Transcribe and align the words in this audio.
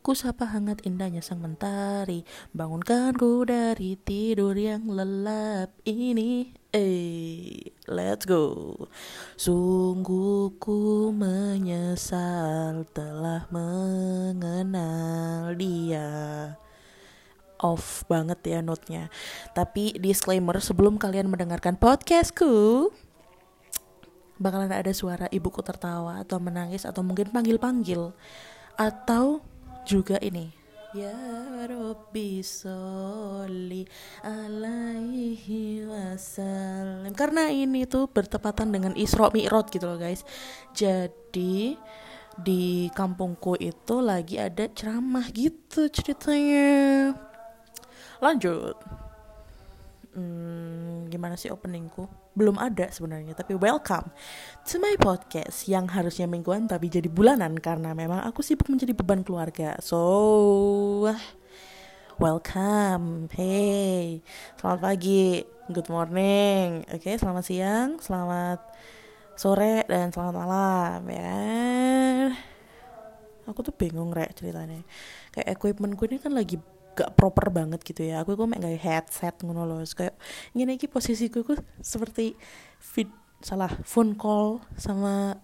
Ku 0.00 0.16
sapa 0.16 0.48
hangat 0.48 0.80
indahnya 0.88 1.20
sang 1.20 1.44
mentari. 1.44 2.24
Bangunkanku 2.56 3.44
dari 3.44 4.00
tidur 4.00 4.56
yang 4.56 4.88
lelap 4.88 5.76
ini. 5.84 6.56
Eh, 6.72 7.76
let's 7.84 8.24
go. 8.24 8.72
Sungguh 9.36 10.56
ku 10.56 11.12
menyesal 11.12 12.88
telah 12.96 13.44
mengenal 13.52 15.52
dia. 15.60 16.08
Off 17.60 18.08
banget 18.08 18.40
ya 18.48 18.64
notnya 18.64 19.12
Tapi 19.52 19.92
disclaimer 20.00 20.56
sebelum 20.64 20.96
kalian 20.96 21.28
mendengarkan 21.28 21.76
podcastku 21.76 22.88
Bakalan 24.40 24.72
ada 24.72 24.88
suara 24.96 25.28
ibuku 25.28 25.60
tertawa 25.60 26.24
atau 26.24 26.40
menangis 26.40 26.88
atau 26.88 27.04
mungkin 27.04 27.28
panggil-panggil. 27.28 28.16
Atau 28.80 29.44
juga 29.84 30.16
ini. 30.22 30.52
Ya 30.90 31.14
Rabbi 31.70 32.42
sholli 32.42 33.86
alaihi 34.26 35.86
wasallam. 35.86 37.14
Karena 37.14 37.46
ini 37.46 37.86
tuh 37.86 38.10
bertepatan 38.10 38.74
dengan 38.74 38.98
Isra 38.98 39.30
Mi'raj 39.30 39.70
gitu 39.70 39.86
loh 39.86 40.02
guys. 40.02 40.26
Jadi 40.74 41.78
di 42.34 42.90
kampungku 42.90 43.54
itu 43.62 44.02
lagi 44.02 44.42
ada 44.42 44.66
ceramah 44.66 45.30
gitu 45.30 45.86
ceritanya. 45.86 47.14
Lanjut 48.18 49.09
hmm, 50.14 51.10
Gimana 51.10 51.34
sih 51.34 51.50
openingku? 51.50 52.06
Belum 52.34 52.56
ada 52.58 52.86
sebenarnya 52.90 53.34
Tapi 53.34 53.54
welcome 53.58 54.10
to 54.66 54.78
my 54.78 54.94
podcast 54.98 55.66
yang 55.66 55.90
harusnya 55.90 56.30
mingguan 56.30 56.66
tapi 56.70 56.90
jadi 56.90 57.06
bulanan 57.10 57.58
karena 57.58 57.94
memang 57.94 58.22
aku 58.26 58.42
sibuk 58.42 58.70
menjadi 58.70 58.94
beban 58.94 59.26
keluarga. 59.26 59.78
So, 59.82 61.10
welcome. 62.20 63.32
Hey, 63.32 64.20
selamat 64.60 64.80
pagi, 64.84 65.42
good 65.72 65.88
morning. 65.88 66.84
Oke, 66.92 67.10
okay, 67.10 67.14
selamat 67.16 67.44
siang, 67.48 67.88
selamat 67.98 68.60
sore 69.40 69.88
dan 69.88 70.12
selamat 70.12 70.34
malam 70.36 71.00
ya. 71.08 71.40
Aku 73.48 73.64
tuh 73.64 73.74
bingung 73.74 74.12
rek 74.12 74.36
ceritanya. 74.36 74.84
Kayak 75.32 75.58
equipmentku 75.58 76.04
ini 76.06 76.20
kan 76.20 76.36
lagi 76.36 76.60
gak 76.96 77.14
proper 77.14 77.50
banget 77.52 77.80
gitu 77.82 78.06
ya. 78.06 78.22
Aku 78.22 78.34
kok 78.34 78.50
gak 78.50 78.80
headset 78.80 79.34
ngono 79.42 79.66
loh. 79.66 79.80
Kayak 79.82 80.16
gini 80.52 80.76
iki 80.76 80.86
posisiku 80.86 81.42
itu 81.42 81.54
seperti 81.80 82.34
fit 82.78 83.10
salah 83.40 83.72
phone 83.88 84.16
call 84.16 84.60
sama 84.76 85.40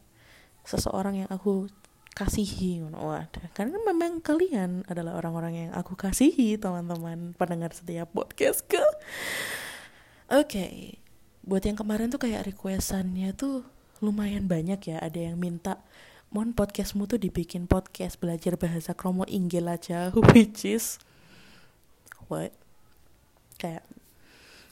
seseorang 0.66 1.24
yang 1.24 1.30
aku 1.32 1.70
kasihi 2.16 2.80
wadah 2.80 3.52
karena 3.52 3.76
memang 3.84 4.24
kalian 4.24 4.88
adalah 4.88 5.20
orang-orang 5.20 5.68
yang 5.68 5.72
aku 5.76 6.00
kasihi 6.00 6.56
teman-teman 6.56 7.36
pendengar 7.36 7.76
setiap 7.76 8.08
podcast 8.16 8.64
ke 8.64 8.80
oke 10.32 10.48
okay. 10.48 10.96
buat 11.44 11.60
yang 11.68 11.76
kemarin 11.76 12.08
tuh 12.08 12.16
kayak 12.16 12.48
requestannya 12.48 13.36
tuh 13.36 13.68
lumayan 14.00 14.44
banyak 14.48 14.80
ya. 14.92 14.96
Ada 15.00 15.32
yang 15.32 15.36
minta 15.40 15.80
mohon 16.28 16.52
podcastmu 16.52 17.06
tuh 17.06 17.22
dibikin 17.22 17.70
podcast 17.70 18.18
belajar 18.18 18.58
bahasa 18.58 18.92
kromo 18.92 19.24
inggil 19.30 19.70
aja 19.70 20.10
which 20.34 20.66
is 20.66 20.98
what? 22.28 22.52
Kayak 23.56 23.84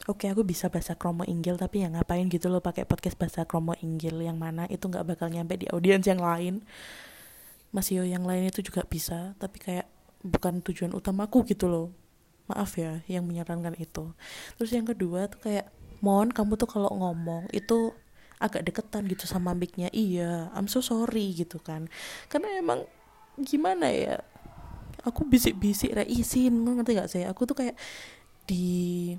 oke 0.05 0.21
okay, 0.21 0.29
aku 0.33 0.45
bisa 0.45 0.69
bahasa 0.69 0.93
kromo 0.93 1.25
inggil 1.25 1.57
tapi 1.57 1.81
ya 1.81 1.89
ngapain 1.89 2.29
gitu 2.29 2.53
loh 2.53 2.61
pakai 2.61 2.85
podcast 2.85 3.17
bahasa 3.17 3.49
kromo 3.49 3.73
inggil? 3.81 4.21
Yang 4.21 4.39
mana 4.39 4.63
itu 4.69 4.85
nggak 4.87 5.05
bakal 5.17 5.33
nyampe 5.33 5.57
di 5.57 5.67
audiens 5.73 6.05
yang 6.05 6.21
lain. 6.21 6.65
Masih 7.75 8.07
yang 8.07 8.23
lain 8.23 8.49
itu 8.49 8.63
juga 8.63 8.87
bisa 8.87 9.35
tapi 9.43 9.59
kayak 9.59 9.87
bukan 10.25 10.63
tujuan 10.65 10.93
utamaku 10.93 11.45
gitu 11.49 11.67
loh. 11.67 11.89
Maaf 12.49 12.77
ya 12.77 13.01
yang 13.09 13.25
menyarankan 13.25 13.77
itu. 13.81 14.13
Terus 14.61 14.71
yang 14.73 14.85
kedua 14.85 15.33
tuh 15.33 15.41
kayak 15.41 15.73
mohon 16.05 16.29
kamu 16.29 16.61
tuh 16.61 16.69
kalau 16.69 16.93
ngomong 16.93 17.49
itu 17.57 17.97
agak 18.37 18.69
deketan 18.69 19.09
gitu 19.09 19.25
sama 19.25 19.57
micnya. 19.57 19.89
Iya 19.91 20.53
I'm 20.53 20.69
so 20.69 20.85
sorry 20.85 21.33
gitu 21.33 21.57
kan. 21.61 21.89
Karena 22.29 22.61
emang 22.61 22.85
gimana 23.41 23.91
ya 23.91 24.23
aku 25.05 25.29
bisik-bisik 25.29 25.93
reisin 25.93 26.65
ngerti 26.65 26.93
gak 26.97 27.11
sih? 27.13 27.23
Aku 27.29 27.45
tuh 27.45 27.57
kayak 27.57 27.77
di 28.49 29.13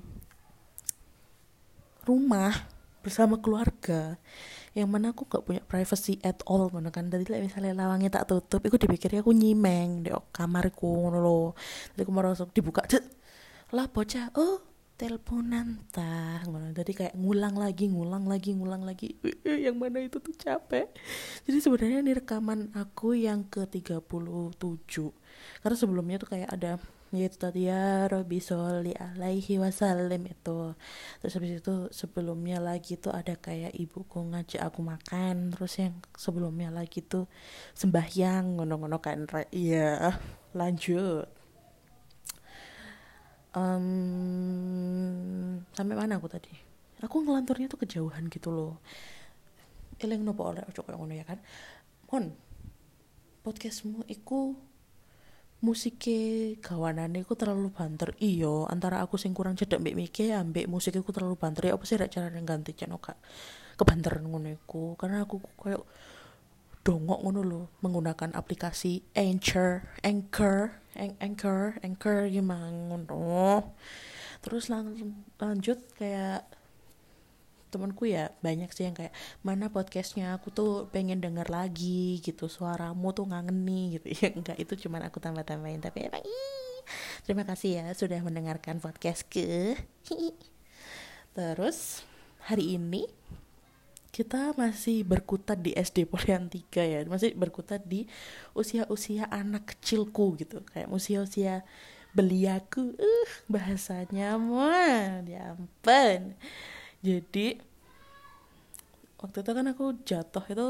rumah 2.06 2.54
bersama 3.02 3.38
keluarga 3.38 4.18
yang 4.74 4.90
mana 4.90 5.14
aku 5.14 5.24
gak 5.30 5.46
punya 5.46 5.62
privacy 5.62 6.18
at 6.26 6.42
all 6.44 6.68
mana 6.74 6.90
kan? 6.90 7.06
Tadi 7.06 7.24
like, 7.30 7.46
misalnya 7.48 7.72
lawangnya 7.72 8.10
tak 8.10 8.28
tutup 8.28 8.60
aku 8.60 8.76
dipikirnya 8.76 9.22
aku 9.22 9.32
nyimeng 9.32 10.04
di 10.04 10.10
kamarku 10.34 11.06
ngono 11.06 11.18
lo 11.22 11.40
tadi 11.94 12.02
aku 12.04 12.12
merasa 12.12 12.44
dibuka 12.50 12.84
lah 13.74 13.90
bocah 13.90 14.30
oh 14.38 14.75
teleponan 14.96 15.84
tah. 15.92 16.40
Ngono 16.48 16.72
jadi 16.72 16.92
kayak 16.92 17.14
ngulang 17.20 17.54
lagi 17.56 17.92
ngulang 17.92 18.24
lagi 18.24 18.56
ngulang 18.56 18.82
lagi. 18.82 19.12
Yang 19.44 19.76
mana 19.76 19.98
itu 20.00 20.18
tuh 20.18 20.34
capek. 20.34 20.88
Jadi 21.44 21.58
sebenarnya 21.60 21.98
ini 22.00 22.12
rekaman 22.16 22.72
aku 22.72 23.12
yang 23.12 23.44
ke 23.46 23.68
37 23.68 24.08
karena 25.62 25.76
sebelumnya 25.76 26.16
tuh 26.16 26.30
kayak 26.32 26.50
ada 26.50 26.72
yaitu 27.14 27.38
tadi 27.38 27.70
ya 27.70 28.10
Robi 28.10 28.42
Soli 28.42 28.96
alaihi 28.96 29.62
wasallam 29.62 30.26
itu. 30.26 30.74
Terus 31.22 31.32
habis 31.38 31.52
itu 31.62 31.74
sebelumnya 31.94 32.58
lagi 32.58 32.98
tuh 32.98 33.14
ada 33.14 33.38
kayak 33.38 33.76
ibuku 33.78 34.26
ngajak 34.26 34.64
aku 34.64 34.82
makan. 34.82 35.54
Terus 35.54 35.72
yang 35.78 35.94
sebelumnya 36.18 36.72
lagi 36.74 37.04
tuh 37.04 37.30
sembahyang 37.78 38.58
ngono-ngono 38.58 38.98
kan. 38.98 39.28
Iya 39.52 40.18
lanjut 40.56 41.35
um, 43.56 45.56
sampai 45.72 45.96
mana 45.96 46.20
aku 46.20 46.28
tadi? 46.28 46.52
Aku 47.00 47.24
ngelanturnya 47.24 47.72
tuh 47.72 47.80
kejauhan 47.80 48.28
gitu 48.28 48.52
loh. 48.52 48.84
Eleng 49.96 50.24
nopo 50.24 50.44
oleh 50.44 50.60
ojo 50.68 50.84
ngono 50.84 51.16
ya 51.16 51.24
kan? 51.24 51.40
Mon 52.12 52.28
podcastmu 53.40 54.04
iku 54.12 54.52
musike 55.64 56.52
gawanane 56.60 57.24
ku 57.24 57.32
terlalu 57.32 57.72
banter. 57.72 58.12
Iyo 58.20 58.68
antara 58.68 59.00
aku 59.00 59.16
sing 59.16 59.32
kurang 59.32 59.56
cedek 59.56 59.80
mbek 59.80 59.96
mike 59.96 60.36
ambek 60.36 60.68
musiknya 60.68 61.00
ku 61.00 61.16
terlalu 61.16 61.40
banter. 61.40 61.72
Ya 61.72 61.76
apa 61.76 61.84
sih 61.88 61.96
cara 61.96 62.28
ganti 62.28 62.76
channel 62.76 63.00
kak 63.00 63.16
kebanteran 63.80 64.28
ngono 64.28 64.52
iku? 64.52 65.00
Karena 65.00 65.24
aku 65.24 65.40
kayak 65.56 65.80
dongok 66.86 67.18
ngono 67.24 67.40
lo 67.42 67.60
menggunakan 67.82 68.38
aplikasi 68.38 69.02
Anchor 69.18 69.82
Anchor 70.06 70.85
Anchor 70.96 71.78
Anchor 71.84 72.26
gimana 72.32 72.72
ngono. 72.72 73.72
Terus 74.40 74.72
lang 74.72 74.96
lanjut 75.40 75.78
kayak 75.96 76.48
temanku 77.70 78.08
ya 78.08 78.32
banyak 78.40 78.70
sih 78.72 78.88
yang 78.88 78.96
kayak 78.96 79.12
mana 79.44 79.68
podcastnya? 79.68 80.36
Aku 80.40 80.48
tuh 80.50 80.88
pengen 80.88 81.20
denger 81.20 81.48
lagi 81.52 82.20
gitu. 82.24 82.48
Suaramu 82.48 83.12
tuh 83.12 83.28
ngangen 83.28 83.62
nih 83.64 83.84
gitu. 84.00 84.06
Ya 84.24 84.28
enggak 84.32 84.58
itu 84.58 84.88
cuman 84.88 85.06
aku 85.08 85.20
tambah 85.20 85.44
tambahin 85.44 85.84
tapi 85.84 86.08
emang 86.08 86.24
terima 87.26 87.42
kasih 87.42 87.82
ya 87.82 87.86
sudah 87.92 88.22
mendengarkan 88.22 88.78
podcast 88.78 89.26
ke 89.26 89.74
terus 91.36 92.06
hari 92.46 92.78
ini 92.78 93.10
kita 94.16 94.56
masih 94.56 95.04
berkutat 95.04 95.60
di 95.60 95.76
SD 95.76 96.08
Polian 96.08 96.48
3 96.48 96.64
ya. 96.80 97.04
Masih 97.04 97.36
berkutat 97.36 97.84
di 97.84 98.08
usia-usia 98.56 99.28
anak 99.28 99.76
kecilku 99.76 100.40
gitu. 100.40 100.64
Kayak 100.72 100.88
usia-usia 100.88 101.68
beliaku. 102.16 102.96
Uh 102.96 103.30
bahasanya 103.44 104.40
mah 104.40 105.20
ya 105.28 105.52
ampun. 105.52 106.32
Jadi 107.04 107.60
waktu 109.20 109.36
itu 109.44 109.52
kan 109.52 109.66
aku 109.68 109.84
jatuh 110.08 110.44
itu 110.48 110.66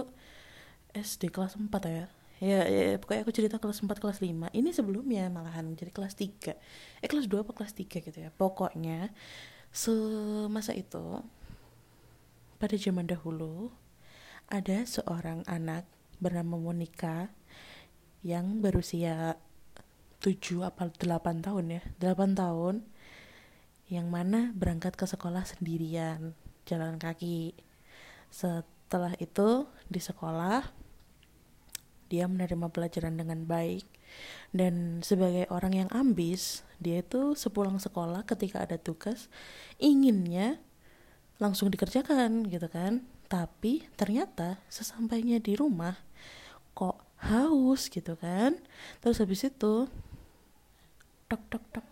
SD 0.90 1.30
kelas 1.30 1.54
4 1.54 1.70
ya. 1.86 2.10
Ya, 2.36 2.68
ya 2.68 2.98
pokoknya 2.98 3.22
aku 3.24 3.32
cerita 3.32 3.56
kelas 3.62 3.78
4 3.80 3.96
kelas 4.02 4.18
5 4.20 4.52
ini 4.52 4.68
sebelumnya 4.74 5.24
malahan 5.32 5.72
jadi 5.72 5.88
kelas 5.88 6.18
3 6.20 6.52
eh 7.00 7.08
kelas 7.08 7.32
2 7.32 7.46
apa 7.46 7.54
kelas 7.54 7.78
3 7.78 8.10
gitu 8.10 8.18
ya. 8.18 8.34
Pokoknya 8.34 9.14
semasa 9.70 10.74
itu 10.74 11.22
pada 12.56 12.74
zaman 12.76 13.08
dahulu 13.08 13.70
ada 14.48 14.86
seorang 14.88 15.44
anak 15.44 15.84
bernama 16.16 16.56
Monica 16.56 17.28
yang 18.24 18.64
berusia 18.64 19.36
7 20.24 20.64
apa 20.64 20.88
8 20.90 21.44
tahun 21.44 21.64
ya 21.78 21.82
8 22.00 22.34
tahun 22.34 22.82
yang 23.86 24.10
mana 24.10 24.50
berangkat 24.56 24.98
ke 24.98 25.06
sekolah 25.06 25.46
sendirian 25.46 26.34
jalan 26.66 26.98
kaki. 26.98 27.54
Setelah 28.34 29.14
itu 29.22 29.70
di 29.86 30.02
sekolah 30.02 30.66
dia 32.10 32.26
menerima 32.26 32.70
pelajaran 32.70 33.14
dengan 33.14 33.46
baik. 33.46 33.86
Dan 34.50 35.02
sebagai 35.02 35.46
orang 35.50 35.86
yang 35.86 35.90
ambis 35.94 36.66
dia 36.82 37.02
itu 37.02 37.34
sepulang 37.34 37.78
sekolah 37.78 38.26
ketika 38.26 38.62
ada 38.62 38.78
tugas 38.78 39.30
inginnya 39.78 40.62
langsung 41.36 41.68
dikerjakan 41.68 42.48
gitu 42.48 42.68
kan. 42.68 43.04
Tapi 43.26 43.84
ternyata 43.98 44.62
sesampainya 44.70 45.42
di 45.42 45.58
rumah 45.58 45.98
kok 46.72 47.02
haus 47.28 47.88
gitu 47.90 48.14
kan. 48.16 48.56
Terus 49.02 49.20
habis 49.20 49.42
itu 49.44 49.88
tok 51.26 51.42
tok 51.50 51.64
tok. 51.74 51.86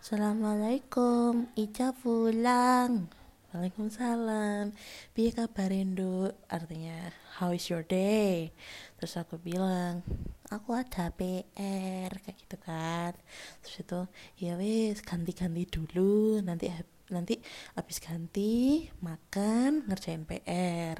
Assalamualaikum 0.00 1.52
Ica 1.56 1.92
pulang. 1.92 3.20
Waalaikumsalam. 3.50 4.70
Piye 5.10 5.34
kabar 5.34 5.74
Indo 5.74 6.30
Artinya 6.46 7.10
How 7.42 7.50
is 7.50 7.66
your 7.66 7.82
day? 7.82 8.54
Terus 8.94 9.18
aku 9.18 9.42
bilang 9.42 10.06
Aku 10.54 10.70
ada 10.70 11.10
PR 11.10 12.14
Kayak 12.22 12.38
gitu 12.46 12.56
kan. 12.62 13.18
Terus 13.58 13.76
itu 13.82 14.00
Ya 14.38 14.54
wis 14.54 15.02
ganti-ganti 15.02 15.66
dulu 15.66 16.38
Nanti 16.46 16.70
nanti 17.10 17.38
habis 17.76 17.98
ganti 17.98 18.86
makan 19.02 19.86
ngerjain 19.86 20.24
PR 20.24 20.96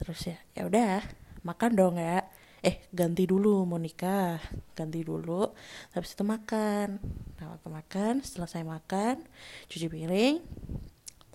terus 0.00 0.20
ya 0.26 0.38
ya 0.56 0.62
udah 0.66 1.00
makan 1.46 1.70
dong 1.76 1.96
ya. 2.00 2.24
Eh 2.62 2.86
ganti 2.94 3.26
dulu 3.26 3.66
mau 3.66 3.78
nikah 3.78 4.38
ganti 4.78 5.02
dulu. 5.02 5.50
Habis 5.94 6.14
itu 6.14 6.22
makan. 6.22 7.02
Nah 7.38 7.46
waktu 7.58 7.68
makan 7.68 8.14
setelah 8.22 8.48
saya 8.50 8.64
makan 8.66 9.22
cuci 9.66 9.86
piring 9.90 10.36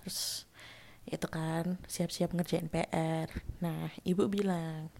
terus 0.08 0.48
itu 1.08 1.26
kan 1.28 1.80
siap-siap 1.88 2.32
ngerjain 2.36 2.68
PR 2.68 3.28
nah 3.64 3.92
ibu 4.04 4.28
bilang 4.28 4.92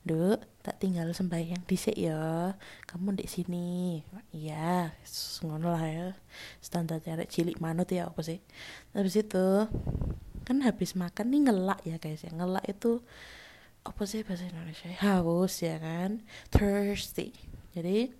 Duk, 0.00 0.40
tak 0.64 0.80
tinggal 0.80 1.12
sembahyang 1.12 1.60
dhisik 1.68 1.96
ya. 1.96 2.56
Kamu 2.88 3.12
di 3.16 3.28
sini. 3.28 4.00
Iya, 4.32 4.96
ngono 5.44 5.76
lah 5.76 5.84
ya. 5.84 6.08
Standar 6.64 7.04
cewek 7.04 7.28
cilik 7.28 7.60
manut 7.60 7.88
ya 7.92 8.08
apa 8.08 8.20
sih? 8.24 8.40
Habis 8.96 9.20
itu 9.20 9.68
kan 10.48 10.64
habis 10.64 10.96
makan 10.96 11.26
nih 11.30 11.40
ngelak 11.46 11.80
ya 11.84 11.96
guys 12.00 12.24
ya. 12.24 12.32
Ngelak 12.32 12.64
itu 12.64 13.04
apa 13.84 14.02
sih 14.08 14.24
bahasa 14.24 14.48
Indonesia? 14.48 14.88
Haus 15.04 15.60
ya 15.60 15.76
kan? 15.76 16.24
Thirsty. 16.48 17.36
Jadi 17.76 18.10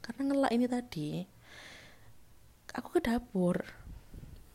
karena 0.00 0.32
ngelak 0.32 0.52
ini 0.56 0.66
tadi 0.66 1.10
aku 2.74 2.98
ke 2.98 3.00
dapur 3.04 3.62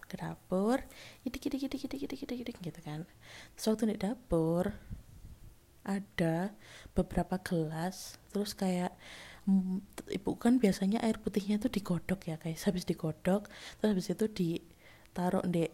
ke 0.05 0.15
dapur 0.19 0.83
idik 1.23 1.47
idik 1.47 1.71
idik 1.71 1.87
idik 1.87 2.01
idik 2.07 2.21
idik 2.27 2.39
idik 2.43 2.57
gitu 2.59 2.79
kan 2.83 3.07
terus 3.55 3.65
waktu 3.71 3.95
di 3.95 3.97
dapur 3.99 4.75
ada 5.85 6.51
beberapa 6.97 7.37
gelas 7.39 8.17
terus 8.33 8.57
kayak 8.57 8.91
mm, 9.45 10.09
ibu 10.11 10.35
kan 10.35 10.57
biasanya 10.57 10.99
air 11.05 11.21
putihnya 11.21 11.61
itu 11.61 11.69
digodok 11.69 12.27
ya 12.27 12.35
guys 12.41 12.65
habis 12.65 12.83
digodok 12.83 13.47
terus 13.79 13.89
habis 13.93 14.07
itu 14.09 14.25
ditaruh 14.27 15.45
di 15.45 15.69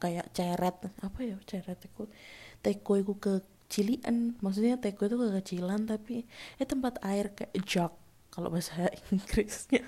kayak 0.00 0.32
ceret 0.32 0.76
apa 1.04 1.18
ya 1.22 1.36
ceret 1.44 1.78
itu 1.86 2.08
teko 2.64 2.92
itu 2.98 3.14
kecilian 3.20 4.34
maksudnya 4.40 4.80
teko 4.80 5.06
itu 5.06 5.16
kekecilan 5.16 5.86
tapi 5.86 6.26
eh 6.58 6.66
tempat 6.66 6.98
air 7.04 7.30
kayak 7.36 7.54
jug 7.62 7.92
kalau 8.30 8.48
bahasa 8.48 8.88
Inggrisnya. 9.12 9.82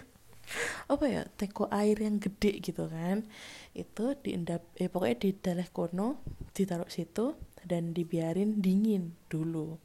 Apa 0.90 1.06
ya 1.06 1.22
teko 1.38 1.70
air 1.70 1.96
yang 2.02 2.18
gede 2.18 2.58
gitu 2.58 2.90
kan 2.90 3.24
itu 3.72 4.04
diendap 4.20 4.60
eh 4.76 4.90
pokoknya 4.90 5.16
di 5.22 5.30
dalam 5.38 5.64
kono 5.70 6.20
ditaruh 6.52 6.90
situ 6.90 7.38
dan 7.66 7.94
dibiarin 7.96 8.60
dingin 8.60 9.14
dulu. 9.30 9.78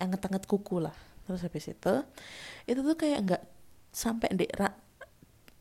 Anget-anget 0.00 0.44
kuku 0.44 0.82
lah. 0.82 0.94
Terus 1.26 1.42
habis 1.42 1.66
itu 1.66 1.94
itu 2.70 2.80
tuh 2.80 2.96
kayak 2.96 3.18
nggak 3.26 3.42
sampai 3.90 4.28
dek 4.36 4.52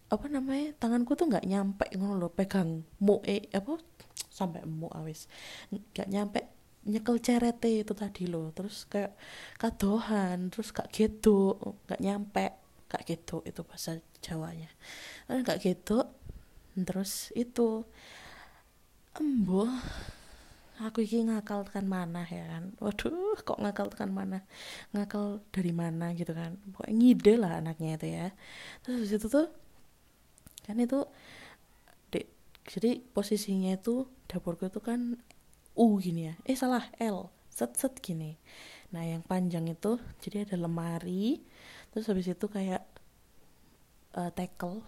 apa 0.06 0.26
namanya 0.30 0.70
tanganku 0.78 1.18
tuh 1.18 1.26
nggak 1.26 1.50
nyampe 1.50 1.90
ngono 1.98 2.22
loh 2.22 2.30
pegang 2.30 2.86
mu 3.02 3.26
eh 3.26 3.50
apa 3.50 3.82
sampai 4.30 4.62
mu 4.70 4.86
awis 4.94 5.26
nggak 5.74 6.08
nyampe 6.14 6.40
nyekel 6.86 7.18
cerete 7.18 7.82
itu 7.82 7.94
tadi 7.98 8.30
loh. 8.30 8.54
Terus 8.54 8.86
kayak 8.86 9.18
kadohan 9.58 10.54
terus 10.54 10.70
gak 10.70 10.94
gitu 10.94 11.58
nggak 11.90 12.02
nyampe 12.02 12.46
gak 12.86 13.04
gitu 13.10 13.42
itu 13.44 13.62
bahasa 13.66 13.98
Jawanya. 14.22 14.70
Gak 15.30 15.62
gitu 15.66 16.06
terus 16.76 17.32
itu 17.34 17.88
embo 19.16 19.64
aku 20.84 21.08
iki 21.08 21.24
ngakal 21.24 21.64
tekan 21.64 21.88
mana 21.88 22.28
ya 22.28 22.44
kan. 22.52 22.76
Waduh 22.84 23.40
kok 23.40 23.60
ngakal 23.64 23.88
tekan 23.92 24.12
mana 24.12 24.44
ngakal 24.92 25.40
dari 25.56 25.72
mana 25.72 26.12
gitu 26.12 26.36
kan? 26.36 26.60
Pokoknya 26.76 26.96
ngide 26.96 27.34
lah 27.40 27.52
anaknya 27.64 27.92
itu 27.96 28.08
ya. 28.12 28.28
Terus 28.84 29.10
itu 29.16 29.28
tuh 29.32 29.48
kan 30.68 30.76
itu 30.82 31.06
dek 32.12 32.28
jadi 32.68 33.00
posisinya 33.14 33.78
itu 33.78 34.10
dapurku 34.28 34.68
itu 34.68 34.84
kan 34.84 35.16
U 35.76 36.00
gini 36.00 36.32
ya. 36.32 36.36
Eh 36.44 36.58
salah 36.60 36.92
L. 37.00 37.32
Set 37.48 37.80
set 37.80 38.04
gini. 38.04 38.36
Nah 38.92 39.04
yang 39.08 39.24
panjang 39.24 39.72
itu 39.72 39.96
jadi 40.20 40.44
ada 40.44 40.60
lemari. 40.60 41.40
Terus 41.96 42.12
habis 42.12 42.28
itu 42.28 42.48
kayak 42.52 42.84
uh, 44.20 44.32
tackle 44.36 44.84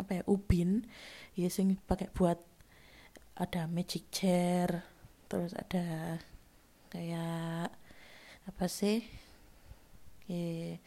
apa 0.00 0.20
ya 0.20 0.22
ubin. 0.24 0.88
Ya 1.36 1.52
sing 1.52 1.76
pakai 1.84 2.08
buat 2.12 2.40
ada 3.40 3.64
magic 3.68 4.08
chair 4.12 4.89
terus 5.30 5.54
ada 5.54 6.18
kayak 6.90 7.70
apa 8.50 8.66
sih 8.66 9.06
eh, 10.26 10.82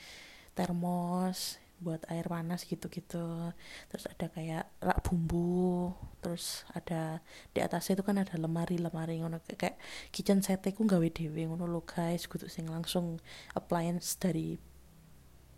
termos 0.52 1.64
buat 1.84 2.00
air 2.08 2.28
panas 2.32 2.64
gitu-gitu. 2.64 3.52
Terus 3.92 4.06
ada 4.08 4.32
kayak 4.32 4.64
rak 4.80 5.04
bumbu 5.04 5.92
terus 6.24 6.64
ada 6.72 7.20
di 7.52 7.60
atasnya 7.60 8.00
itu 8.00 8.04
kan 8.08 8.24
ada 8.24 8.36
lemari-lemari 8.40 9.20
ngono. 9.20 9.44
Kayak 9.44 9.76
kitchen 10.16 10.40
set 10.40 10.64
ku 10.72 10.88
gawe 10.88 11.08
dhewe 11.12 11.44
ngono 11.44 11.68
lo 11.68 11.84
guys. 11.84 12.26
Kudu 12.32 12.48
sing 12.48 12.72
langsung 12.72 13.20
appliance 13.52 14.16
dari 14.16 14.56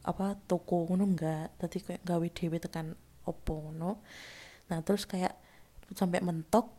apa 0.06 0.34
toko 0.50 0.90
ngono 0.90 1.06
enggak. 1.06 1.54
Tadi 1.62 1.78
kayak 1.86 2.02
gawe 2.02 2.28
dhewe 2.34 2.58
tekan 2.58 2.98
opo 3.30 3.70
ngono. 3.70 4.02
Nah 4.74 4.82
terus 4.82 5.06
kayak 5.06 5.38
sampai 5.94 6.26
mentok 6.26 6.74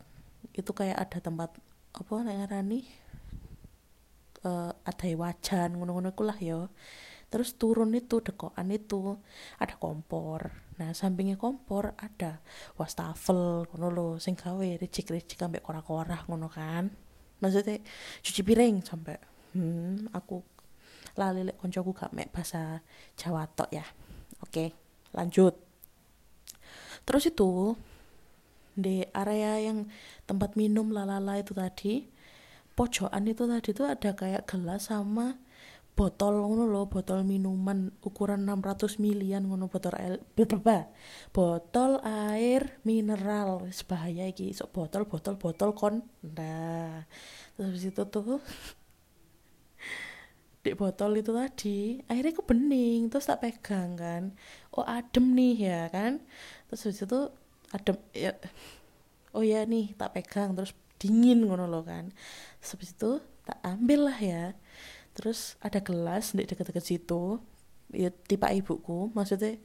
itu 0.58 0.74
kayak 0.74 0.98
ada 0.98 1.18
tempat 1.22 1.54
apa 1.96 2.14
ngarani 2.20 2.80
uh, 4.44 4.72
ada 4.84 5.06
wajan 5.16 5.80
ngono-ngono 5.80 6.12
lah 6.20 6.38
ya. 6.38 6.60
Terus 7.26 7.58
turun 7.58 7.90
itu 7.96 8.22
dekokan 8.22 8.70
itu 8.70 9.18
ada 9.58 9.74
kompor. 9.80 10.54
Nah 10.78 10.94
sampingnya 10.94 11.34
kompor 11.34 11.96
ada 11.98 12.38
wastafel 12.78 13.66
ngono 13.72 13.88
lo 13.90 14.08
sing 14.22 14.38
gawe 14.38 14.68
ricik-ricik 14.78 15.40
sampai 15.40 15.64
korak-korak 15.64 16.28
ngono 16.30 16.46
kan. 16.46 16.92
Maksudnya 17.42 17.82
cuci 18.22 18.40
piring 18.46 18.84
sampai 18.84 19.16
hmm 19.56 20.12
aku 20.12 20.44
lali 21.16 21.48
lek 21.48 21.56
koncoku 21.56 21.96
gak 21.96 22.12
mek 22.12 22.28
bahasa 22.30 22.84
Jawa 23.16 23.48
tok 23.50 23.72
ya. 23.74 23.84
Oke 24.44 24.70
lanjut. 25.16 25.56
Terus 27.02 27.24
itu 27.26 27.74
di 28.76 29.02
area 29.16 29.58
yang 29.72 29.88
tempat 30.28 30.54
minum 30.54 30.92
lalala 30.92 31.40
itu 31.40 31.56
tadi. 31.56 32.06
Pojokan 32.76 33.24
itu 33.24 33.48
tadi 33.48 33.70
tuh 33.72 33.88
ada 33.88 34.12
kayak 34.12 34.44
gelas 34.44 34.92
sama 34.92 35.40
botol 35.96 36.44
ngono 36.44 36.68
lo 36.68 36.92
botol 36.92 37.24
minuman 37.24 37.88
ukuran 38.04 38.44
600 38.44 39.00
milian 39.00 39.48
ngono 39.48 39.72
botol 39.72 39.96
air 39.96 40.20
botol 41.32 42.04
air 42.04 42.76
mineral 42.84 43.64
bahaya 43.88 44.28
iki. 44.28 44.52
Sok 44.52 44.76
botol 44.76 45.08
botol 45.08 45.40
botol 45.40 45.72
kon. 45.72 46.04
Nah 46.36 47.00
terus 47.56 47.80
itu 47.80 48.04
tuh 48.12 48.44
di 50.66 50.76
botol 50.76 51.16
itu 51.16 51.32
tadi 51.32 52.02
akhirnya 52.04 52.32
ke 52.36 52.42
bening 52.44 53.08
terus 53.08 53.32
tak 53.32 53.40
pegang 53.40 53.96
kan. 53.96 54.22
Oh 54.76 54.84
adem 54.84 55.32
nih 55.32 55.54
ya 55.64 55.82
kan? 55.88 56.20
Terus 56.68 56.92
habis 56.92 57.00
itu 57.08 57.20
adem 57.74 57.96
ya 58.14 58.36
oh 59.36 59.44
ya 59.44 59.66
nih 59.66 59.92
tak 59.98 60.16
pegang 60.16 60.56
terus 60.56 60.72
dingin 60.96 61.44
ngono 61.44 61.68
lo 61.68 61.84
kan. 61.84 62.10
Habis 62.64 62.96
itu 62.96 63.20
tak 63.44 63.58
ambil 63.62 64.10
lah 64.10 64.18
ya. 64.18 64.44
Terus 65.12 65.56
ada 65.60 65.80
gelas 65.80 66.32
di 66.32 66.44
dekat-dekat 66.44 66.84
situ. 66.84 67.40
Ya 67.94 68.10
tipe 68.10 68.48
ibuku 68.48 69.12
maksudnya 69.12 69.60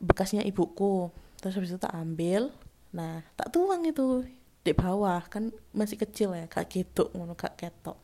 bekasnya 0.00 0.42
ibuku. 0.42 1.12
Terus 1.40 1.54
habis 1.60 1.70
itu 1.76 1.80
tak 1.80 1.94
ambil. 1.94 2.50
Nah 2.96 3.22
tak 3.36 3.52
tuang 3.52 3.84
itu 3.84 4.24
di 4.66 4.74
bawah 4.74 5.22
kan 5.30 5.54
masih 5.70 5.94
kecil 5.94 6.34
ya 6.34 6.50
kak 6.50 6.72
gitu 6.72 7.12
ngono 7.14 7.38
kak 7.38 7.60
ketok. 7.60 8.00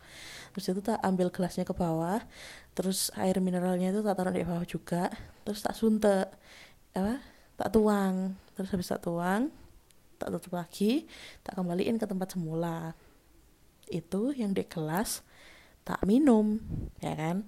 Terus 0.52 0.66
itu 0.68 0.80
tak 0.84 1.00
ambil 1.00 1.32
gelasnya 1.32 1.64
ke 1.64 1.74
bawah. 1.74 2.20
Terus 2.76 3.08
air 3.18 3.40
mineralnya 3.40 3.90
itu 3.90 4.04
tak 4.04 4.14
taruh 4.20 4.36
di 4.36 4.44
bawah 4.44 4.68
juga. 4.68 5.08
Terus 5.42 5.64
tak 5.64 5.74
suntek 5.74 6.28
apa 6.92 7.24
tak 7.56 7.70
tuang. 7.74 8.36
Terus 8.56 8.68
habis 8.72 8.88
tak 8.90 9.02
tuang 9.04 9.52
tak 10.22 10.30
tutup 10.38 10.54
lagi 10.54 11.10
tak 11.42 11.58
kembaliin 11.58 11.98
ke 11.98 12.06
tempat 12.06 12.38
semula. 12.38 12.94
Itu 13.90 14.30
yang 14.30 14.54
di 14.54 14.62
gelas 14.62 15.26
tak 15.82 15.98
minum 16.06 16.62
ya 17.02 17.18
kan? 17.18 17.42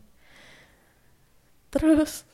Terus 1.70 2.26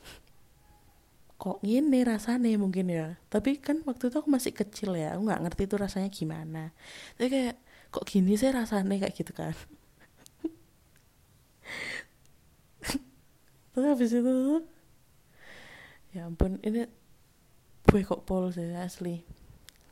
kok 1.36 1.60
gini 1.60 2.00
rasanya 2.00 2.56
mungkin 2.56 2.88
ya? 2.88 3.20
Tapi 3.28 3.60
kan 3.60 3.84
waktu 3.84 4.08
itu 4.08 4.16
aku 4.16 4.32
masih 4.32 4.56
kecil 4.56 4.96
ya 4.96 5.12
aku 5.12 5.28
nggak 5.28 5.42
ngerti 5.44 5.62
itu 5.68 5.76
rasanya 5.76 6.08
gimana. 6.08 6.72
Tapi 7.20 7.28
kayak 7.28 7.60
kok 7.92 8.08
gini 8.08 8.32
sih 8.40 8.48
rasanya 8.48 8.96
kayak 8.96 9.12
gitu 9.12 9.36
kan? 9.36 9.52
Terus 13.76 13.86
habis 13.92 14.10
itu 14.16 14.64
ya 16.10 16.26
ampun 16.26 16.58
ini 16.66 16.90
gue 17.90 18.06
kok 18.06 18.22
pol 18.22 18.54
sih 18.54 18.70
asli. 18.78 19.26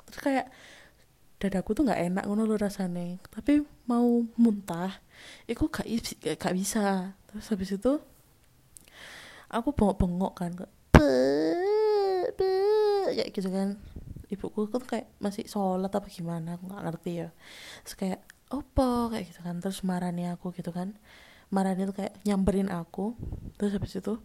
Terus 0.06 0.20
kayak 0.22 0.46
dadaku 1.42 1.74
tuh 1.74 1.82
nggak 1.82 2.14
enak 2.14 2.30
ngono 2.30 2.46
lo 2.46 2.54
rasane. 2.54 3.18
Tapi 3.26 3.58
mau 3.90 4.22
muntah 4.38 5.02
itu 5.50 5.66
gak, 5.66 5.82
gak 6.38 6.54
bisa. 6.54 7.18
Terus 7.26 7.50
habis 7.50 7.74
itu 7.74 7.98
aku 9.50 9.74
bengok-bengok 9.74 10.32
kan 10.38 10.54
kayak 10.54 10.70
gitu 13.34 13.50
kan. 13.50 13.82
Ibuku 14.28 14.68
tuh 14.68 14.84
kayak 14.84 15.08
masih 15.18 15.48
sholat 15.48 15.88
apa 15.88 16.04
gimana 16.06 16.54
aku 16.54 16.70
nggak 16.70 16.84
ngerti 16.86 17.26
ya. 17.26 17.34
Terus 17.82 17.96
kayak 17.98 18.20
opo? 18.54 19.10
kayak 19.10 19.26
gitu 19.26 19.42
kan. 19.42 19.58
Terus 19.58 19.82
marahnya 19.82 20.38
aku 20.38 20.54
gitu 20.54 20.70
kan. 20.70 20.94
Marahnya 21.50 21.90
tuh 21.90 21.98
kayak 21.98 22.14
nyamperin 22.22 22.70
aku. 22.70 23.18
Terus 23.58 23.74
habis 23.74 23.98
itu 23.98 24.22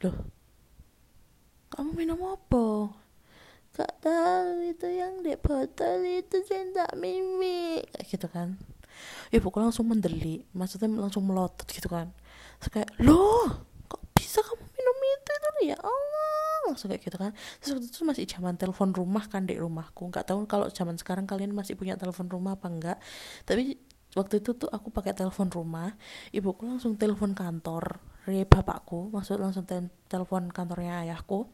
loh 0.00 0.37
kamu 1.68 1.90
minum 1.94 2.20
apa? 2.24 2.92
Gak 3.76 3.92
tahu 4.02 4.74
itu 4.74 4.88
yang 4.90 5.22
di 5.22 5.38
botol 5.38 6.02
itu 6.02 6.42
saya 6.48 6.88
mimi 6.98 7.84
kayak 7.94 8.06
gitu 8.08 8.26
kan. 8.26 8.58
Ibuku 9.30 9.62
langsung 9.62 9.86
mendelik 9.86 10.48
maksudnya 10.56 10.90
langsung 10.90 11.22
melotot 11.28 11.68
gitu 11.70 11.86
kan. 11.86 12.10
Terus 12.58 12.70
kayak 12.74 12.90
loh 12.98 13.68
kok 13.86 14.02
bisa 14.16 14.42
kamu 14.42 14.64
minum 14.64 14.96
itu 14.98 15.30
itu? 15.30 15.50
Ya 15.70 15.78
Allah 15.78 16.72
langsung 16.72 16.90
kayak 16.90 17.06
gitu 17.06 17.16
kan. 17.20 17.30
Terus 17.62 17.70
waktu 17.78 17.86
itu 17.86 17.98
masih 18.02 18.24
zaman 18.26 18.58
telepon 18.58 18.90
rumah 18.90 19.24
kan 19.30 19.46
di 19.46 19.54
rumahku. 19.54 20.10
Nggak 20.10 20.26
tahu 20.26 20.48
kalau 20.50 20.66
zaman 20.74 20.98
sekarang 20.98 21.28
kalian 21.30 21.54
masih 21.54 21.78
punya 21.78 21.94
telepon 21.94 22.26
rumah 22.26 22.58
apa 22.58 22.66
enggak 22.66 22.98
tapi 23.46 23.78
waktu 24.16 24.40
itu 24.40 24.56
tuh 24.56 24.70
aku 24.72 24.88
pakai 24.88 25.12
telepon 25.12 25.52
rumah 25.52 25.92
ibuku 26.32 26.64
langsung 26.64 26.96
telepon 26.96 27.36
kantor 27.36 28.00
dari 28.24 28.44
bapakku 28.48 29.12
maksud 29.12 29.36
langsung 29.36 29.68
telepon 30.08 30.48
kantornya 30.48 31.04
ayahku 31.04 31.46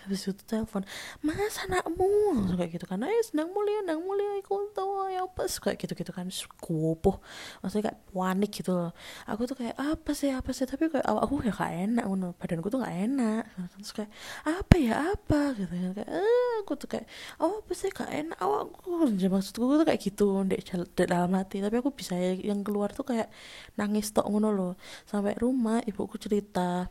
habis 0.00 0.24
itu 0.24 0.42
telepon 0.48 0.82
mas 1.20 1.60
anakmu. 1.60 2.08
Langsung 2.32 2.56
kayak 2.56 2.72
gitu 2.72 2.86
kan 2.88 3.04
eh 3.04 3.20
sedang 3.20 3.52
mulia 3.52 3.84
sedang 3.84 4.00
mulia 4.00 4.40
aku 4.40 4.72
tahu 4.72 5.12
ya 5.12 5.28
apa? 5.28 5.44
Kayak 5.44 5.76
gitu 5.84 5.92
gitu 6.00 6.12
kan 6.16 6.26
kupuh 6.56 7.16
maksudnya 7.60 7.92
kayak 7.92 7.98
panik 8.08 8.50
gitu 8.50 8.72
loh. 8.72 8.92
Aku 9.28 9.44
tuh 9.44 9.56
kayak 9.60 9.76
apa 9.76 10.10
sih 10.16 10.32
apa 10.32 10.50
sih? 10.56 10.64
Tapi 10.64 10.88
kayak 10.88 11.04
aku 11.04 11.44
ya 11.44 11.52
gak 11.52 11.72
enak 11.72 12.04
badanku 12.40 12.72
tuh 12.72 12.80
gak 12.80 12.96
enak. 12.96 13.42
Terus 13.76 13.90
kayak 13.92 14.10
apa 14.48 14.74
ya 14.80 14.94
apa? 15.12 15.40
Gitu 15.58 15.68
kan 15.68 15.92
kayak 15.92 16.10
eh, 16.10 16.52
aku 16.64 16.72
tuh 16.80 16.88
kayak 16.88 17.06
oh 17.42 17.60
apa 17.60 17.72
sih 17.76 17.88
gak 17.92 18.10
enak? 18.10 18.38
Awakku 18.40 18.88
maksudku 19.30 19.64
tuh 19.78 19.86
kayak 19.86 20.00
gitu 20.00 20.42
dek 20.48 20.64
dalam 21.06 21.36
hati. 21.36 21.60
Tapi 21.60 21.76
aku 21.76 21.92
bisa 21.92 22.16
yang 22.18 22.64
keluar 22.64 22.90
tuh 22.96 23.04
kayak 23.04 23.28
nangis 23.76 24.08
tok 24.16 24.26
ngono 24.26 24.48
loh. 24.48 24.72
Sampai 25.04 25.36
rumah 25.36 25.84
ibuku 25.84 26.16
cerita 26.16 26.88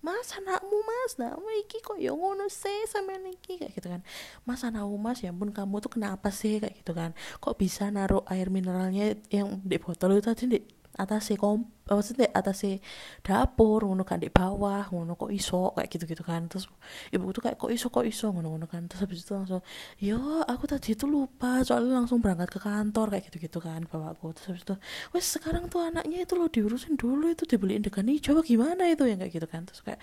mas 0.00 0.32
anakmu 0.32 0.80
mas. 0.80 1.20
Nah 1.20 1.36
iki 1.60 1.80
kok 1.84 2.00
ya 2.00 2.12
ngono 2.16 2.48
sih 2.48 2.88
sama 2.88 3.20
niki 3.20 3.60
kayak 3.60 3.72
gitu 3.76 3.88
kan. 3.92 4.00
Mas 4.48 4.64
anakmu 4.64 4.96
mas 4.96 5.20
ya 5.20 5.32
ampun 5.32 5.52
kamu 5.52 5.80
tuh 5.84 5.92
kenapa 5.92 6.32
sih 6.32 6.60
kayak 6.60 6.80
gitu 6.80 6.92
kan. 6.96 7.12
Kok 7.40 7.56
bisa 7.60 7.92
naruh 7.92 8.24
air 8.32 8.48
mineralnya 8.48 9.16
yang 9.28 9.60
di 9.60 9.76
botol 9.76 10.16
itu 10.16 10.24
tadi 10.24 10.44
di 10.48 10.58
atas 11.00 11.32
si 11.32 11.34
kom 11.40 11.64
maksudnya 11.90 12.30
atas 12.30 12.62
si 12.62 12.78
dapur 13.26 13.82
ngono 13.82 14.06
kan 14.06 14.22
di 14.22 14.30
bawah 14.30 14.86
ngono 14.94 15.18
kok 15.18 15.34
iso 15.34 15.74
kayak 15.74 15.90
gitu 15.90 16.04
gitu 16.06 16.22
kan. 16.22 16.46
Terus 16.46 16.70
ibu 17.10 17.26
tuh 17.34 17.42
kayak 17.42 17.58
kok 17.58 17.70
iso 17.74 17.90
kok 17.90 18.06
iso? 18.06 18.30
Ngono 18.30 18.54
ngono 18.54 18.66
kan. 18.70 18.86
Terus 18.86 19.00
habis 19.02 19.26
itu 19.26 19.32
langsung 19.34 19.60
yo 19.98 20.46
aku 20.46 20.64
tadi 20.70 20.94
itu 20.94 21.10
lupa 21.10 21.66
soalnya 21.66 21.98
langsung 21.98 22.22
berangkat 22.22 22.48
ke 22.54 22.60
kantor 22.62 23.06
kayak 23.10 23.24
gitu 23.32 23.38
gitu 23.42 23.58
kan 23.58 23.82
bapakku. 23.90 24.30
Terus 24.38 24.46
habis 24.54 24.62
itu 24.62 24.74
wes 25.10 25.26
sekarang 25.26 25.66
tuh 25.66 25.82
anaknya 25.82 26.22
itu 26.22 26.38
lo 26.38 26.46
diurusin 26.46 26.94
dulu 26.94 27.26
itu 27.34 27.42
dibeliin 27.48 27.82
degan 27.82 28.06
hijau 28.06 28.38
gimana 28.46 28.86
itu? 28.86 29.02
Yang 29.10 29.26
kayak 29.26 29.32
gitu 29.34 29.46
kan. 29.50 29.62
Terus 29.66 29.80
kayak 29.82 30.00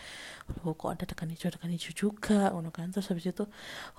lo 0.68 0.76
kok 0.76 0.92
ada 0.92 1.06
degan 1.08 1.30
hijau 1.32 1.50
degan 1.56 1.72
hijau 1.72 1.92
juga? 1.96 2.52
Ngono 2.52 2.70
kan. 2.76 2.92
Terus 2.92 3.08
habis 3.08 3.24
itu 3.32 3.48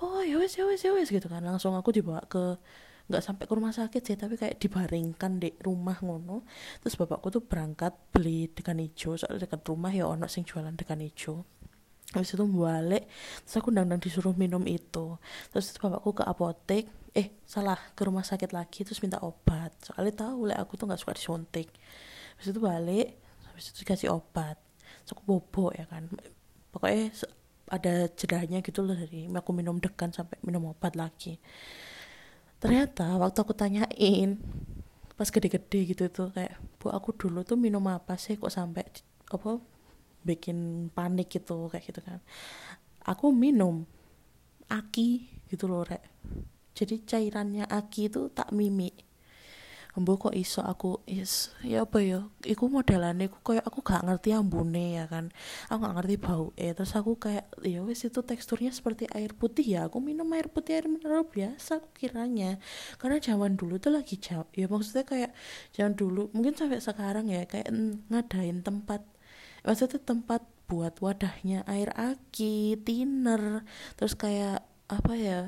oh 0.05 0.21
ya 0.21 0.37
wes 0.37 0.53
ya 0.53 0.69
wes 0.69 0.85
ya 0.85 0.93
wes 0.93 1.09
gitu 1.09 1.25
kan. 1.25 1.41
Langsung 1.41 1.73
aku 1.73 1.89
dibawa 1.89 2.21
ke 2.29 2.61
nggak 3.09 3.23
sampai 3.25 3.49
ke 3.49 3.53
rumah 3.57 3.73
sakit 3.73 4.01
sih 4.05 4.15
tapi 4.15 4.37
kayak 4.37 4.61
dibaringkan 4.61 5.41
di 5.41 5.49
rumah 5.65 5.97
ngono. 6.05 6.45
Terus 6.85 6.93
bapakku 6.93 7.33
tuh 7.33 7.41
berangkat 7.41 8.13
beli 8.13 8.53
dekan 8.53 8.77
hijau 8.77 9.17
soalnya 9.17 9.49
dekat 9.49 9.65
rumah 9.65 9.89
ya 9.89 10.05
ono 10.05 10.29
sing 10.29 10.45
jualan 10.45 10.77
dekan 10.77 11.01
hijau. 11.01 11.41
Habis 12.13 12.37
itu 12.37 12.45
balik 12.45 13.09
terus 13.45 13.55
aku 13.57 13.73
ndang 13.73 13.97
disuruh 13.97 14.37
minum 14.37 14.61
itu. 14.69 15.17
Terus 15.49 15.73
itu 15.73 15.81
bapakku 15.81 16.21
ke 16.21 16.23
apotek 16.23 16.85
eh 17.17 17.41
salah 17.49 17.81
ke 17.97 18.05
rumah 18.05 18.21
sakit 18.21 18.53
lagi 18.53 18.85
terus 18.85 19.01
minta 19.01 19.17
obat. 19.25 19.73
Soalnya 19.81 20.29
tahu 20.29 20.53
lah 20.53 20.61
aku 20.61 20.77
tuh 20.77 20.85
nggak 20.85 21.01
suka 21.01 21.17
disuntik. 21.17 21.73
Habis 22.37 22.53
itu 22.53 22.61
balik 22.61 23.07
habis 23.49 23.73
itu 23.73 23.81
dikasih 23.81 24.13
obat. 24.13 24.61
Terus 25.01 25.17
aku 25.17 25.23
bobo 25.25 25.73
ya 25.73 25.89
kan. 25.89 26.05
Pokoknya 26.69 27.09
ada 27.69 28.09
jedanya 28.13 28.61
gitu 28.65 28.81
loh 28.81 28.97
dari 28.97 29.29
aku 29.29 29.49
minum 29.53 29.77
dekan 29.77 30.09
sampai 30.09 30.41
minum 30.41 30.73
obat 30.73 30.97
lagi 30.97 31.37
ternyata 32.59 33.15
waktu 33.17 33.39
aku 33.39 33.55
tanyain 33.55 34.39
pas 35.15 35.27
gede-gede 35.27 35.95
gitu 35.95 36.07
tuh 36.07 36.31
kayak 36.31 36.55
bu 36.79 36.91
aku 36.91 37.11
dulu 37.11 37.43
tuh 37.43 37.59
minum 37.59 37.83
apa 37.91 38.15
sih 38.15 38.39
kok 38.39 38.51
sampai 38.51 38.87
apa 39.27 39.59
bikin 40.23 40.89
panik 40.91 41.31
gitu 41.31 41.71
kayak 41.71 41.83
gitu 41.87 41.99
kan. 42.03 42.19
Aku 43.03 43.31
minum 43.31 43.87
aki 44.69 45.27
gitu 45.49 45.65
loh 45.67 45.83
rek. 45.83 46.03
Jadi 46.75 47.03
cairannya 47.03 47.67
aki 47.67 48.07
itu 48.07 48.31
tak 48.31 48.55
mimik 48.55 49.08
Mbok 49.99 50.31
kok 50.31 50.35
iso 50.35 50.63
aku 50.63 51.03
is 51.05 51.51
ya 51.59 51.83
apa 51.83 51.99
ya 51.99 52.23
iku 52.47 52.71
modelane 52.71 53.27
aku 53.27 53.39
kayak 53.43 53.67
aku 53.67 53.79
gak 53.83 54.07
ngerti 54.07 54.31
ambune 54.33 54.95
ya 54.95 55.05
kan. 55.11 55.29
Aku 55.67 55.79
gak 55.83 55.95
ngerti 55.99 56.15
bau 56.17 56.55
eh 56.55 56.71
terus 56.71 56.95
aku 56.95 57.19
kayak 57.19 57.51
ya 57.61 57.83
wes 57.83 58.01
itu 58.07 58.19
teksturnya 58.23 58.71
seperti 58.71 59.05
air 59.11 59.35
putih 59.35 59.67
ya 59.67 59.79
aku 59.91 59.99
minum 59.99 60.27
air 60.31 60.47
putih 60.47 60.79
air 60.79 60.87
mineral 60.87 61.27
biasa 61.27 61.83
aku 61.83 61.89
kiranya. 61.99 62.57
Karena 62.95 63.19
zaman 63.19 63.59
dulu 63.59 63.77
tuh 63.77 63.91
lagi 63.91 64.15
jauh 64.17 64.47
ya 64.55 64.71
maksudnya 64.71 65.03
kayak 65.03 65.31
zaman 65.75 65.93
dulu 65.99 66.31
mungkin 66.31 66.55
sampai 66.55 66.79
sekarang 66.79 67.27
ya 67.27 67.43
kayak 67.45 67.67
ngadain 68.09 68.63
tempat 68.63 69.03
maksudnya 69.67 69.99
tempat 69.99 70.41
buat 70.69 71.01
wadahnya 71.01 71.65
air 71.65 71.89
aki 71.97 72.77
tiner 72.85 73.65
terus 73.97 74.13
kayak 74.13 74.61
apa 74.89 75.13
ya 75.17 75.39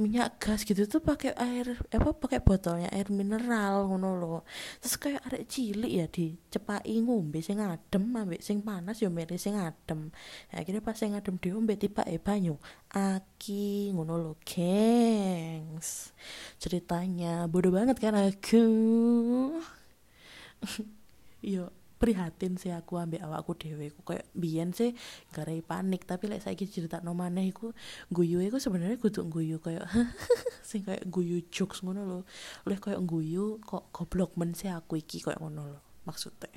minyak 0.00 0.40
gas 0.40 0.64
gitu 0.64 0.88
tuh 0.88 1.04
pakai 1.04 1.36
air 1.36 1.76
apa 1.92 2.16
pakai 2.16 2.40
botolnya 2.40 2.88
air 2.88 3.12
mineral 3.12 3.92
ngono 3.92 4.08
lo 4.16 4.36
terus 4.80 4.96
kayak 4.96 5.20
arek 5.28 5.44
cilik 5.52 5.92
ya 5.92 6.06
dicepai 6.08 6.96
ngombe 7.04 7.44
sing 7.44 7.60
adem 7.60 8.08
ambek 8.16 8.40
sing 8.40 8.64
panas 8.64 8.98
yo 9.04 9.12
milih 9.12 9.36
sing 9.36 9.54
adem. 9.58 10.10
Ya 10.50 10.62
akhirnya 10.62 10.80
pas 10.80 10.96
sing 10.96 11.12
adem 11.12 11.36
diombe 11.36 11.76
tiba 11.76 12.02
e 12.08 12.16
banyu. 12.16 12.56
Aki 12.92 13.92
ngono 13.92 14.14
lo 14.16 14.32
gengs. 14.44 16.12
Ceritanya 16.62 17.46
bodoh 17.50 17.72
banget 17.74 17.96
kan 18.00 18.14
aku. 18.16 18.64
Yo 21.42 21.74
prihatin 22.02 22.58
sih 22.58 22.74
aku 22.74 22.98
ambek 22.98 23.22
awakku 23.22 23.54
dhewe. 23.54 23.94
Ku 23.94 24.02
kayak 24.02 24.26
biyen 24.34 24.74
sih 24.74 24.98
garai 25.30 25.62
panik 25.62 26.02
tapi 26.02 26.26
lek 26.26 26.42
saiki 26.42 26.66
cerita 26.66 26.98
no 27.06 27.14
maneh 27.14 27.46
iku 27.46 27.70
guyu 28.10 28.42
iku 28.42 28.58
sebenarnya 28.58 28.98
kudu 28.98 29.30
guyu 29.30 29.62
kayak 29.62 29.86
sing 30.68 30.82
kayak 30.82 31.06
guyu 31.06 31.46
jokes 31.54 31.86
ngono 31.86 32.02
lho. 32.02 32.20
Lek 32.66 32.82
kayak 32.82 32.98
guyu 33.06 33.62
kok 33.62 33.94
goblok 33.94 34.34
men 34.34 34.58
sih 34.58 34.74
aku 34.74 34.98
iki 34.98 35.22
kayak 35.22 35.38
ngono 35.38 35.70
lho 35.70 35.80
maksudnya 36.02 36.50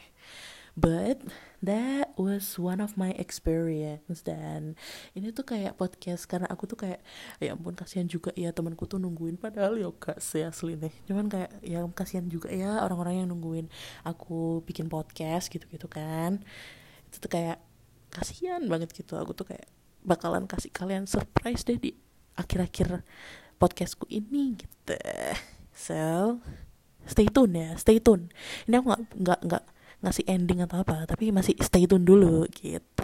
but 0.75 1.23
that 1.63 2.11
was 2.19 2.59
one 2.59 2.83
of 2.83 2.99
my 2.99 3.15
experience. 3.15 4.21
Dan 4.21 4.75
ini 5.15 5.31
tuh 5.31 5.47
kayak 5.47 5.79
podcast 5.79 6.27
karena 6.27 6.51
aku 6.51 6.67
tuh 6.67 6.77
kayak 6.77 7.01
ya 7.39 7.55
ampun 7.55 7.73
kasihan 7.73 8.05
juga 8.05 8.35
ya 8.35 8.51
temanku 8.51 8.85
tuh 8.85 8.99
nungguin. 8.99 9.39
Padahal 9.39 9.79
ya 9.79 9.89
gak 9.95 10.19
sih 10.19 10.43
asli 10.43 10.75
nih. 10.75 10.93
Cuman 11.07 11.31
kayak 11.31 11.51
ya 11.63 11.81
kasihan 11.95 12.27
juga 12.27 12.51
ya 12.51 12.83
orang-orang 12.83 13.23
yang 13.23 13.27
nungguin 13.31 13.71
aku 14.03 14.61
bikin 14.67 14.91
podcast 14.91 15.47
gitu-gitu 15.49 15.87
kan. 15.87 16.43
Itu 17.09 17.23
tuh 17.23 17.31
kayak 17.31 17.57
kasihan 18.11 18.61
banget 18.67 18.91
gitu. 18.91 19.15
Aku 19.15 19.31
tuh 19.33 19.47
kayak 19.47 19.65
bakalan 20.05 20.45
kasih 20.45 20.69
kalian 20.69 21.09
surprise 21.09 21.65
deh 21.65 21.81
di 21.81 21.91
akhir-akhir 22.37 23.01
podcastku 23.57 24.05
ini 24.11 24.59
gitu. 24.59 24.95
So 25.71 26.37
stay 27.07 27.31
tune 27.31 27.55
ya 27.55 27.69
stay 27.79 28.03
tune. 28.03 28.29
Ini 28.67 28.83
aku 28.83 28.87
nggak 29.17 29.39
nggak 29.47 29.63
ngasih 30.05 30.25
ending 30.29 30.61
atau 30.61 30.85
apa 30.85 31.09
tapi 31.09 31.33
masih 31.33 31.57
stay 31.59 31.89
tune 31.89 32.05
dulu 32.05 32.45
gitu 32.53 33.03